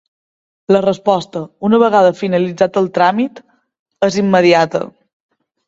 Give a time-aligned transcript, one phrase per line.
[0.75, 3.45] La resposta, una vegada finalitzat el tràmit,
[4.11, 4.85] és immediata.